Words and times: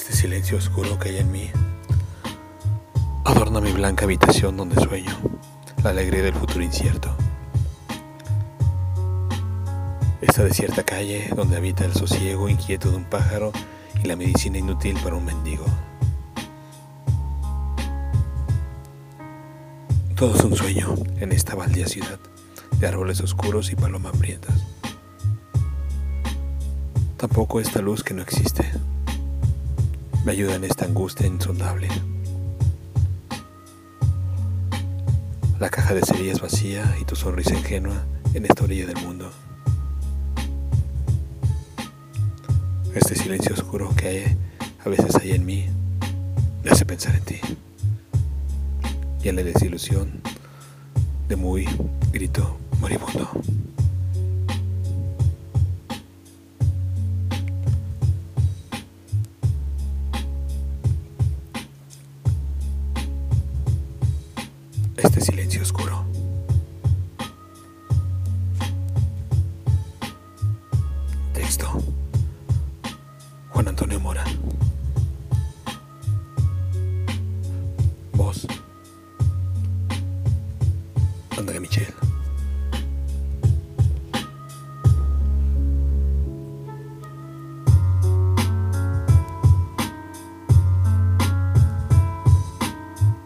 silencio 0.00 0.58
oscuro 0.58 0.98
que 0.98 1.10
hay 1.10 1.18
en 1.18 1.30
mí 1.30 1.50
adorna 3.30 3.60
mi 3.60 3.72
blanca 3.72 4.04
habitación 4.04 4.56
donde 4.56 4.80
sueño, 4.82 5.16
la 5.84 5.90
alegría 5.90 6.22
del 6.22 6.34
futuro 6.34 6.64
incierto. 6.64 7.14
Esta 10.20 10.44
desierta 10.44 10.82
calle 10.82 11.30
donde 11.34 11.56
habita 11.56 11.84
el 11.84 11.94
sosiego 11.94 12.48
inquieto 12.48 12.90
de 12.90 12.96
un 12.96 13.04
pájaro 13.04 13.52
y 14.02 14.06
la 14.06 14.16
medicina 14.16 14.58
inútil 14.58 14.98
para 15.02 15.16
un 15.16 15.24
mendigo. 15.24 15.64
Todo 20.16 20.34
es 20.34 20.44
un 20.44 20.56
sueño 20.56 20.94
en 21.20 21.32
esta 21.32 21.54
baldía 21.54 21.86
ciudad 21.86 22.18
de 22.78 22.86
árboles 22.86 23.20
oscuros 23.20 23.70
y 23.70 23.76
palomas 23.76 24.12
hambrientas. 24.12 24.66
Tampoco 27.16 27.60
esta 27.60 27.80
luz 27.80 28.02
que 28.02 28.14
no 28.14 28.22
existe 28.22 28.70
me 30.24 30.32
ayuda 30.32 30.54
en 30.56 30.64
esta 30.64 30.84
angustia 30.84 31.26
insondable. 31.26 31.88
La 35.58 35.70
caja 35.70 35.94
de 35.94 36.02
cerillas 36.02 36.40
vacía 36.40 36.96
y 37.00 37.04
tu 37.04 37.16
sonrisa 37.16 37.54
ingenua 37.54 38.04
en 38.34 38.44
esta 38.44 38.64
orilla 38.64 38.86
del 38.86 38.96
mundo. 39.04 39.30
Este 42.94 43.14
silencio 43.14 43.54
oscuro 43.54 43.94
que 43.96 44.08
hay, 44.08 44.36
a 44.84 44.88
veces 44.88 45.14
hay 45.16 45.32
en 45.32 45.44
mí 45.44 45.66
me 46.64 46.70
hace 46.70 46.84
pensar 46.84 47.14
en 47.14 47.22
ti 47.22 47.40
y 49.22 49.28
en 49.28 49.36
la 49.36 49.42
desilusión 49.42 50.20
de 51.28 51.36
muy 51.36 51.66
grito 52.12 52.58
moribundo. 52.80 53.30
Este 65.02 65.22
silencio 65.22 65.62
oscuro. 65.62 66.04
Texto. 71.32 71.66
Juan 73.48 73.68
Antonio 73.68 73.98
Mora. 73.98 74.24
Voz. 78.12 78.46
André 81.38 81.60
Michel. 81.60 81.94